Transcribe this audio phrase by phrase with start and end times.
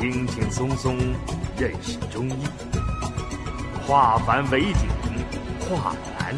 [0.00, 0.96] 轻轻松松
[1.58, 2.44] 认识中医，
[3.84, 4.88] 化繁为简，
[5.58, 6.32] 化难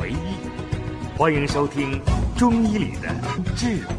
[0.00, 1.16] 为易。
[1.16, 2.00] 欢迎收听
[2.36, 3.08] 《中医里的
[3.54, 3.94] 智慧》。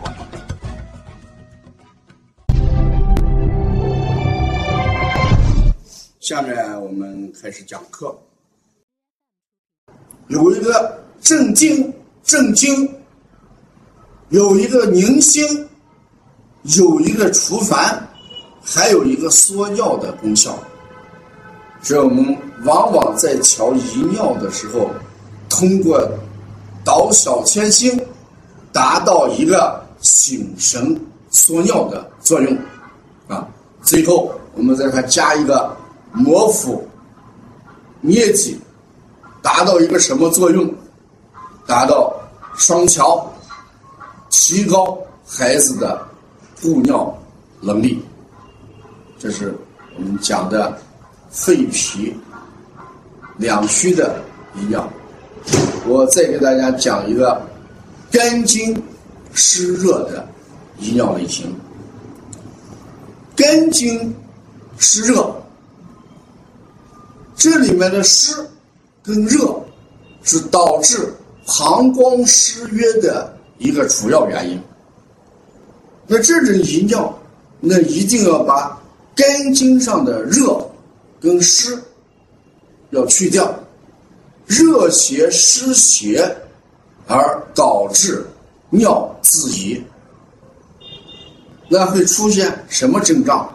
[6.20, 8.14] 下面我们开始讲课。
[10.28, 11.94] 有一个镇静、
[12.24, 12.94] 镇惊，
[14.32, 15.66] 有一个宁心，
[16.78, 18.06] 有一个除烦，
[18.70, 20.54] 还有一个缩尿的功效。
[21.82, 24.90] 是我们往往在调遗尿的时候，
[25.48, 26.02] 通过
[26.84, 27.98] 导小牵星，
[28.74, 31.00] 达到一个醒神
[31.30, 32.58] 缩尿的作用。
[33.30, 33.48] 啊，
[33.82, 35.74] 最后我们再它加一个
[36.12, 36.86] 摩腹
[38.02, 38.60] 捏脊。
[39.42, 40.70] 达到一个什么作用？
[41.66, 42.14] 达到
[42.56, 43.26] 双桥，
[44.30, 46.06] 提高孩子的
[46.60, 47.18] 布尿
[47.62, 48.04] 能力。
[49.20, 49.54] 这是
[49.96, 50.78] 我们讲的
[51.30, 52.14] 肺脾
[53.38, 54.22] 两虚的
[54.56, 54.88] 一尿。
[55.86, 57.42] 我再给大家讲一个
[58.12, 58.82] 肝经
[59.34, 60.28] 湿热的
[60.78, 61.54] 遗尿类型。
[63.36, 64.14] 肝经
[64.78, 65.36] 湿热，
[67.36, 68.36] 这里面的湿。
[69.04, 69.58] 跟热
[70.24, 71.14] 是导致
[71.46, 74.62] 膀胱失约的一个主要原因。
[76.06, 77.18] 那这种遗尿，
[77.62, 78.78] 那一定要把
[79.18, 80.64] 肝经上的热
[81.20, 81.78] 跟湿
[82.92, 83.52] 要去掉，
[84.46, 86.24] 热邪湿邪
[87.08, 88.24] 而导致
[88.70, 89.84] 尿自遗，
[91.68, 93.52] 那会出现什么症状？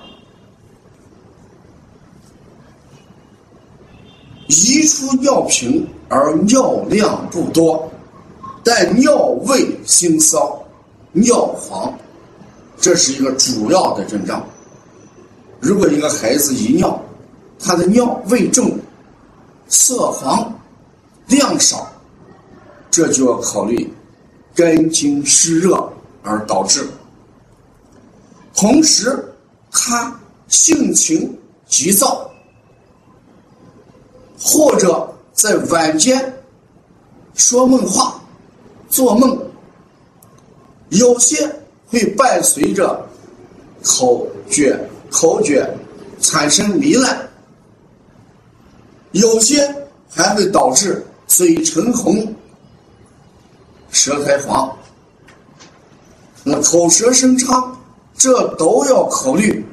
[4.49, 7.89] 移出尿频而尿量不多，
[8.65, 10.61] 但尿味腥骚，
[11.13, 11.97] 尿黄，
[12.81, 14.45] 这是一个主要的症状。
[15.63, 17.01] 如果一个孩子遗尿，
[17.57, 18.77] 他的尿味重、
[19.69, 20.53] 色黄、
[21.29, 21.89] 量少，
[22.91, 23.89] 这就要考虑
[24.57, 25.89] 肝经湿热
[26.25, 26.85] 而导致。
[28.57, 29.33] 同时，
[29.71, 30.13] 他
[30.49, 32.29] 性情急躁。
[34.45, 36.43] 或者在晚间
[37.35, 38.21] 说梦话、
[38.89, 39.39] 做梦，
[40.89, 41.49] 有些
[41.87, 43.09] 会伴随着
[43.83, 44.79] 口诀、
[45.11, 45.69] 口诀
[46.21, 47.29] 产生糜烂，
[49.13, 49.75] 有些
[50.09, 52.35] 还会导致嘴唇红、
[53.91, 54.75] 舌苔黄，
[56.45, 57.77] 那口舌生疮，
[58.17, 59.65] 这都要考虑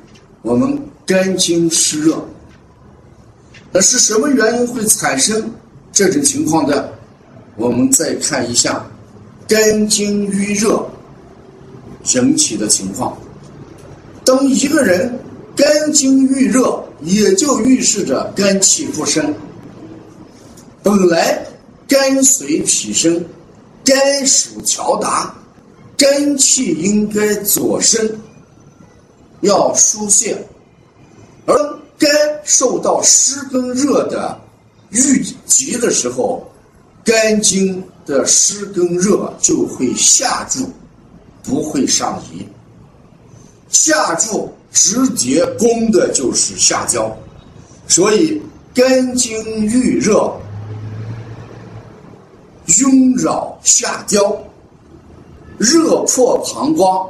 [0.42, 2.22] 我们肝经湿热。
[3.72, 5.52] 那是什么原因会产生
[5.92, 6.94] 这种情况的？
[7.56, 8.86] 我们再看一下
[9.46, 10.90] 肝经郁热
[12.16, 13.18] 引起的情况。
[14.30, 15.12] 当一个人
[15.56, 19.34] 肝经郁热，也就预示着肝气不生。
[20.84, 21.44] 本来
[21.88, 23.26] 肝随脾生，
[23.84, 25.34] 肝属调达，
[25.98, 28.08] 肝气应该左升，
[29.42, 30.38] 要疏泄，
[31.48, 31.80] 而。
[31.98, 32.10] 肝
[32.46, 34.40] 受到湿跟热的
[34.92, 36.50] 郁积的时候，
[37.04, 40.72] 肝经的湿跟热就会下注，
[41.44, 42.48] 不会上移。
[43.70, 47.16] 下注直接攻的就是下焦，
[47.88, 48.42] 所以
[48.74, 50.32] 肝经郁热，
[52.80, 54.38] 拥扰下焦，
[55.58, 57.10] 热破膀胱，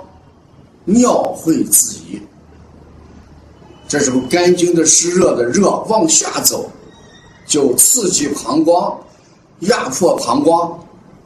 [0.85, 2.19] 尿会自遗。
[3.87, 6.69] 这时候肝经的湿热的热往下走，
[7.45, 8.97] 就刺激膀胱，
[9.61, 10.79] 压迫膀胱，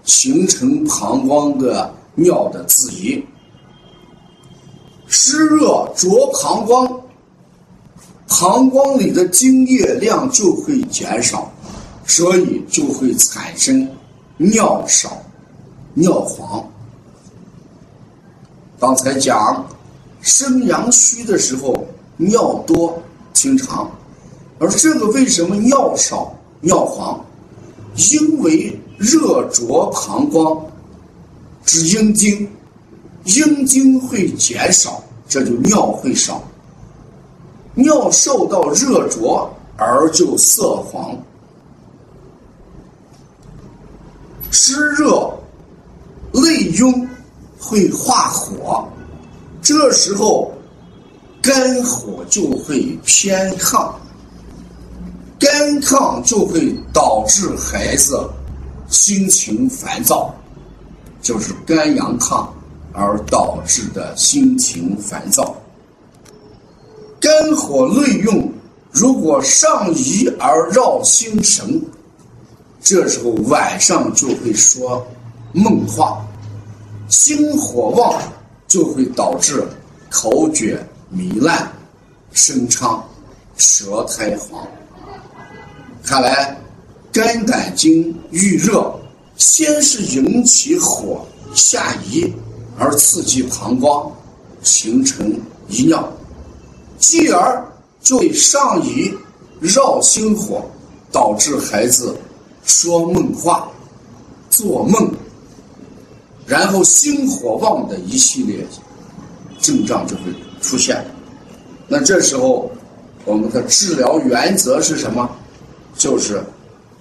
[0.03, 3.23] 形成膀胱的尿的自遗。
[5.15, 7.01] 湿热灼膀胱，
[8.27, 11.51] 膀胱里的精液量就会减少，
[12.07, 13.87] 所以就会产生
[14.37, 15.21] 尿少、
[15.93, 16.67] 尿黄。
[18.79, 19.63] 刚才讲
[20.19, 21.85] 生阳虚的时候。
[22.15, 23.01] 尿多
[23.33, 23.89] 清长，
[24.59, 26.31] 而这个为什么尿少
[26.61, 27.19] 尿黄？
[27.95, 30.63] 因为热灼膀胱
[31.65, 32.47] 之阴经，
[33.25, 36.41] 阴经会减少，这就尿会少。
[37.75, 41.17] 尿受到热灼而就色黄，
[44.51, 45.29] 湿热
[46.31, 47.07] 内壅
[47.59, 48.87] 会化火，
[49.61, 50.51] 这时候。
[51.45, 53.91] 肝火就会偏亢，
[55.37, 58.17] 肝亢就会导致孩子
[58.87, 60.33] 心情烦躁，
[61.21, 62.47] 就是肝阳亢
[62.93, 65.55] 而导致的心情烦躁。
[67.19, 68.51] 肝火内用，
[68.91, 71.81] 如果上移而绕心神，
[72.81, 75.05] 这时候晚上就会说
[75.53, 76.25] 梦话，
[77.07, 78.21] 心火旺
[78.67, 79.65] 就会导致
[80.09, 80.77] 口诀
[81.15, 81.71] 糜烂、
[82.33, 83.03] 声昌、
[83.55, 84.67] 舌苔黄。
[86.03, 86.57] 看来
[87.11, 88.93] 肝胆经郁热，
[89.37, 91.25] 先是引起火
[91.55, 92.33] 下移，
[92.77, 94.11] 而刺激膀胱，
[94.61, 95.33] 形成
[95.67, 96.11] 遗尿。
[96.97, 97.65] 继而
[98.01, 99.13] 就会上移
[99.59, 100.63] 绕心火，
[101.11, 102.15] 导致孩子
[102.63, 103.67] 说梦话、
[104.49, 105.11] 做梦，
[106.45, 108.65] 然后心火旺的一系列
[109.59, 110.23] 症状就会
[110.61, 111.05] 出现。
[111.87, 112.71] 那这时候
[113.25, 115.29] 我们的治疗原则是什么？
[115.97, 116.41] 就是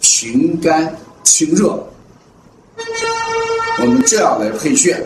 [0.01, 1.83] 平肝清热。
[3.81, 5.05] 我们这样来配穴，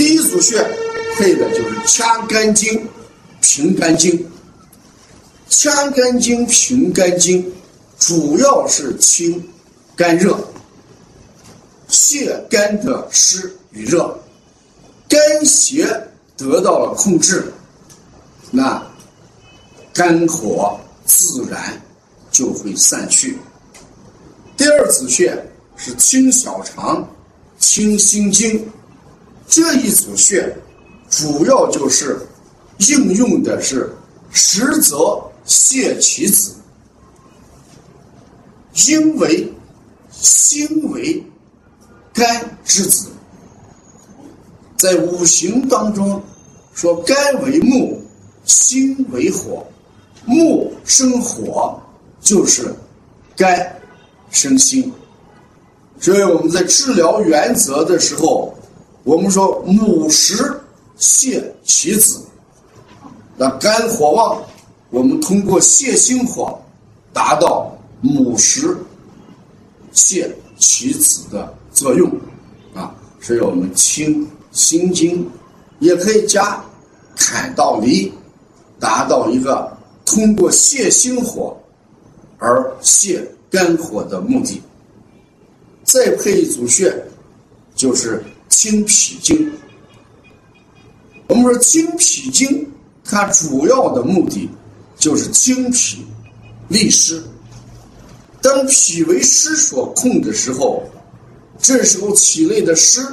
[0.00, 0.56] 第一组穴
[1.18, 2.88] 配的就是掐肝经。
[3.42, 4.26] 平肝经，
[5.50, 7.52] 掐肝经、平肝经，
[7.98, 9.46] 主要是清
[9.94, 10.38] 肝热、
[11.90, 14.18] 泻肝的湿与热，
[15.06, 15.84] 肝邪
[16.34, 17.52] 得到了控制，
[18.50, 18.82] 那
[19.92, 21.78] 肝火自然
[22.30, 23.36] 就会散去。
[24.56, 25.36] 第二组穴
[25.76, 27.06] 是清小肠、
[27.58, 28.66] 清心经，
[29.50, 30.56] 这一组穴
[31.10, 32.18] 主要就是。
[32.88, 33.94] 应用的是
[34.30, 36.54] 实则泻其子，
[38.88, 39.52] 因为
[40.10, 41.22] 心为
[42.14, 43.08] 肝之子，
[44.78, 46.22] 在五行当中
[46.72, 48.02] 说肝为木，
[48.46, 49.66] 心为火，
[50.24, 51.78] 木生火
[52.22, 52.74] 就是
[53.36, 53.78] 肝
[54.30, 54.90] 生心，
[56.00, 58.54] 所以我们在治疗原则的时候，
[59.04, 60.60] 我们说母食
[60.98, 62.20] 泻其子。
[63.36, 64.42] 那肝火旺，
[64.90, 66.60] 我们通过泻心火，
[67.12, 68.76] 达到母食
[69.94, 72.10] 泻其子的作用，
[72.74, 75.26] 啊，所以我们清心经，
[75.78, 76.62] 也可以加
[77.16, 78.12] 坎道离，
[78.78, 79.74] 达到一个
[80.04, 81.56] 通过泻心火
[82.38, 84.60] 而泻肝火的目的。
[85.82, 86.94] 再配一组穴，
[87.74, 89.50] 就是清脾经。
[91.28, 92.66] 我们说清脾经。
[93.02, 94.48] 它主要的目的
[94.96, 96.04] 就是清脾
[96.68, 97.20] 利湿。
[98.40, 100.84] 当脾为湿所控的时候，
[101.58, 103.04] 这时候体内的湿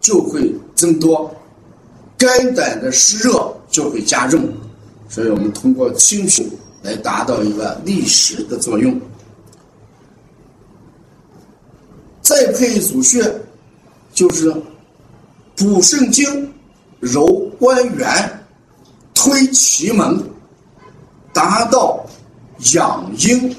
[0.00, 1.32] 就会增多，
[2.18, 4.48] 肝胆的湿热就会加重，
[5.08, 6.50] 所以我们通过清脾
[6.82, 9.00] 来达到一个利湿的作用。
[12.20, 13.22] 再配一组穴，
[14.20, 14.54] 就是
[15.56, 16.52] 补肾经、
[17.00, 17.24] 揉
[17.58, 18.36] 关元。
[19.14, 20.22] 推奇门，
[21.32, 22.04] 达到
[22.74, 23.54] 养阴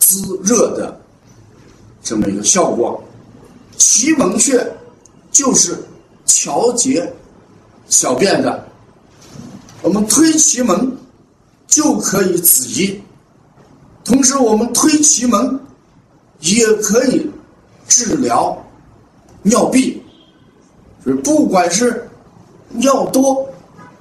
[0.00, 1.00] 滋热的
[2.02, 3.00] 这么一个效果。
[3.76, 4.64] 奇门穴
[5.30, 5.76] 就是
[6.24, 7.12] 调节
[7.88, 8.64] 小便的，
[9.82, 10.96] 我们推奇门
[11.68, 13.00] 就可以止遗，
[14.04, 15.60] 同时我们推奇门
[16.40, 17.28] 也可以
[17.88, 18.56] 治疗
[19.42, 20.02] 尿闭，
[21.04, 22.08] 所以不管是
[22.70, 23.48] 尿多。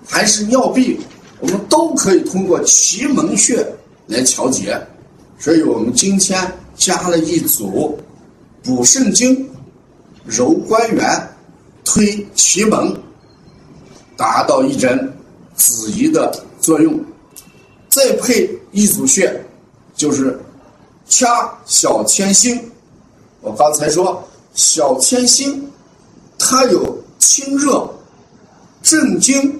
[0.03, 0.99] 还是尿闭，
[1.39, 3.65] 我们都可以通过奇门穴
[4.07, 4.75] 来调节。
[5.37, 6.41] 所以我们今天
[6.75, 7.97] 加了一组
[8.63, 9.47] 补肾经、
[10.25, 11.29] 揉关元、
[11.85, 12.93] 推奇门，
[14.17, 15.13] 达到一针
[15.55, 16.99] 止遗的作用。
[17.87, 19.45] 再配一组穴，
[19.95, 20.37] 就是
[21.07, 21.27] 掐
[21.67, 22.59] 小天心。
[23.41, 24.21] 我刚才说
[24.53, 25.71] 小天心，
[26.37, 27.89] 它有清热、
[28.81, 29.59] 镇惊。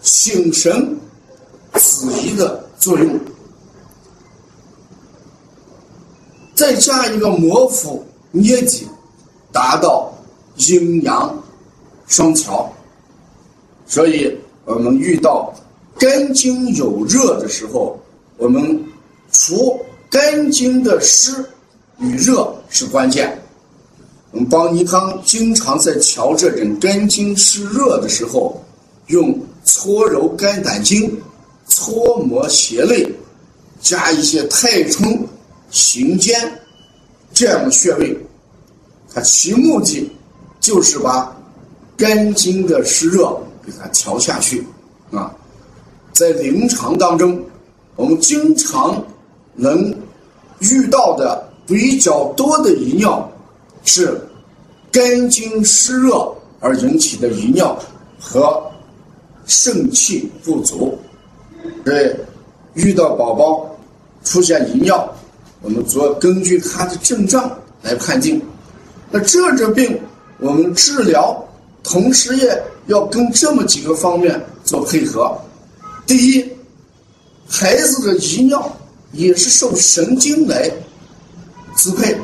[0.00, 0.96] 醒神、
[1.74, 3.18] 止遗的作用，
[6.54, 8.86] 再加一个摩腹捏脊，
[9.52, 10.10] 达到
[10.56, 11.36] 阴阳
[12.06, 12.72] 双调。
[13.88, 15.52] 所以，我们遇到
[15.98, 17.98] 肝经有热的时候，
[18.36, 18.82] 我们
[19.32, 21.44] 除肝经的湿
[21.98, 23.36] 与热是关键。
[24.30, 28.62] 我们邦尼康经常在调这种肝经湿热的时候
[29.08, 29.38] 用。
[29.64, 31.14] 搓揉肝胆经，
[31.66, 33.06] 搓摩胁肋，
[33.82, 35.28] 加一些太冲、
[35.70, 36.34] 行间
[37.34, 38.16] 这样的穴位，
[39.12, 40.10] 它其目的
[40.58, 41.36] 就是把
[41.98, 44.66] 肝经的湿热给它调下去
[45.10, 45.30] 啊。
[46.14, 47.38] 在临床当中，
[47.94, 49.04] 我们经常
[49.54, 49.94] 能
[50.60, 53.30] 遇到的比较多的遗尿
[53.84, 54.20] 是
[54.90, 57.78] 肝经湿热而引起的遗尿
[58.20, 58.62] 和。
[59.50, 60.98] 肾气不足。
[61.82, 62.14] 对，
[62.74, 63.66] 遇到宝宝
[64.22, 65.10] 出现遗尿，
[65.62, 68.42] 我们主要根据他的症状来判定。
[69.10, 69.98] 那这种病
[70.38, 71.42] 我们治疗，
[71.82, 75.34] 同时也要跟这么几个方面做配合。
[76.06, 76.46] 第一，
[77.48, 78.70] 孩子的遗尿
[79.12, 80.70] 也是受神经来
[81.74, 82.14] 支配，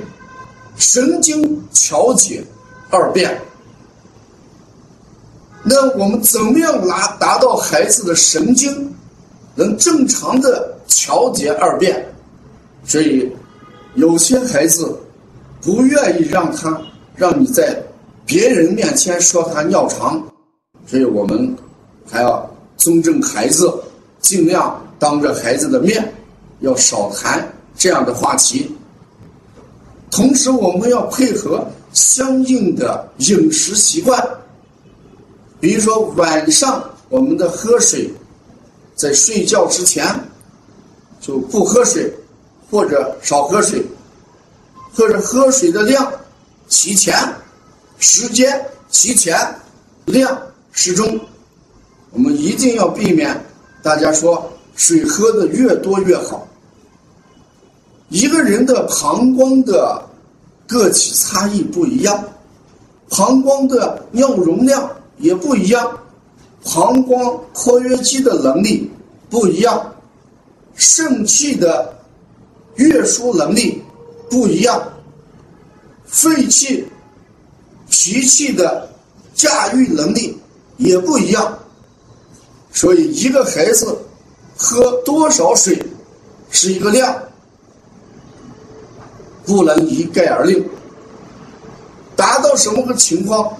[0.76, 2.42] 神经调节
[2.90, 3.40] 二变。
[5.62, 8.94] 那我们怎么样拿达到孩子的神经
[9.54, 12.04] 能正常的调节二变？
[12.84, 13.32] 所以
[13.94, 14.94] 有些孩子
[15.62, 16.78] 不愿意让他
[17.16, 17.82] 让你在
[18.26, 20.22] 别人面前说他尿长，
[20.86, 21.56] 所以我们
[22.10, 23.72] 还要尊重孩子，
[24.20, 26.12] 尽量当着孩子的面
[26.60, 28.70] 要少谈这样的话题。
[30.14, 34.24] 同时，我们要配合相应的饮食习惯。
[35.58, 38.08] 比如说晚上我们的喝水，
[38.94, 40.06] 在睡觉之前
[41.20, 42.14] 就不喝水，
[42.70, 43.84] 或者少喝水，
[44.92, 46.08] 或者喝水的量
[46.68, 47.12] 提前，
[47.98, 49.36] 时间提前，
[50.04, 50.40] 量
[50.70, 51.18] 适中。
[52.12, 53.36] 我们一定要避免
[53.82, 56.46] 大家说水喝的越多越好。
[58.14, 60.00] 一个人的膀胱的
[60.68, 62.24] 个体差异不一样，
[63.08, 64.88] 膀胱的尿容量。
[65.18, 65.96] 也不一样，
[66.64, 68.90] 膀胱括约肌的能力
[69.30, 69.94] 不一样，
[70.74, 71.96] 肾气的
[72.74, 73.80] 运输能力
[74.28, 74.82] 不一样，
[76.04, 76.84] 肺气、
[77.88, 78.88] 脾气的
[79.34, 80.36] 驾驭能力
[80.78, 81.56] 也不一样，
[82.72, 83.96] 所以一个孩子
[84.56, 85.80] 喝多少水
[86.50, 87.16] 是一个量，
[89.44, 90.64] 不能一概而论。
[92.16, 93.56] 达到什么个情况，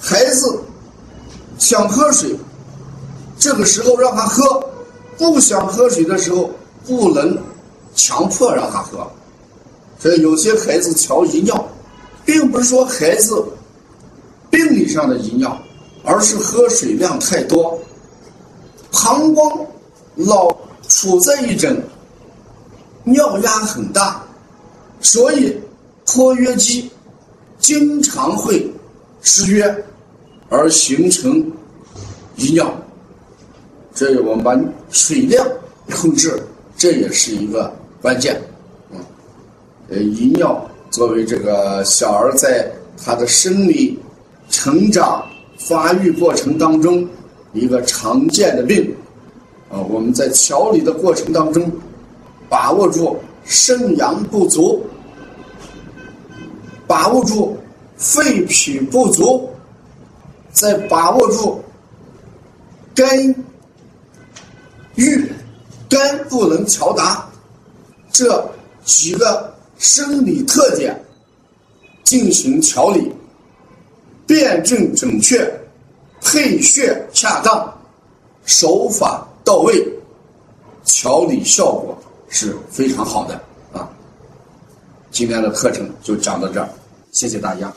[0.00, 0.60] 孩子。
[1.56, 2.36] 想喝水，
[3.38, 4.60] 这个时候让他喝；
[5.16, 6.50] 不想喝水的时候，
[6.84, 7.38] 不能
[7.94, 9.08] 强迫让他喝。
[9.96, 11.68] 所以有些孩子调遗尿，
[12.24, 13.42] 并不是说孩子
[14.50, 15.56] 病理上的遗尿，
[16.02, 17.78] 而是喝水量太多，
[18.90, 19.66] 膀胱
[20.16, 20.54] 老
[20.88, 21.72] 处在一种
[23.04, 24.20] 尿压很大，
[25.04, 25.56] 所以
[26.04, 26.90] 括约肌
[27.60, 28.68] 经常会
[29.22, 29.84] 失约。
[30.50, 31.50] 而形成
[32.36, 32.72] 遗尿，
[33.92, 34.54] 所以我们把
[34.90, 35.44] 水量
[35.90, 36.40] 控制，
[36.76, 38.40] 这也是一个关键。
[38.92, 39.00] 嗯，
[39.88, 42.70] 呃，遗尿作为这个小儿在
[43.02, 43.98] 他的生理
[44.48, 45.26] 成长
[45.58, 47.08] 发育过程当中
[47.52, 48.94] 一个常见的病，
[49.70, 51.68] 啊，我们在调理的过程当中，
[52.48, 54.84] 把握住肾阳不足，
[56.86, 57.56] 把握住
[57.96, 59.50] 肺脾不足。
[60.52, 61.60] 在把握住
[62.94, 63.34] 肝
[64.94, 65.28] 郁、
[65.88, 67.28] 肝不能调达
[68.12, 68.48] 这
[68.84, 70.96] 几个生理特点
[72.04, 73.12] 进行调理，
[74.28, 75.44] 辨证准确，
[76.22, 77.76] 配穴恰当，
[78.44, 79.84] 手法到位，
[80.84, 81.98] 调理效果
[82.28, 83.42] 是非常好的！
[85.14, 86.68] 今天的课程就讲到这儿，
[87.12, 87.72] 谢谢大家。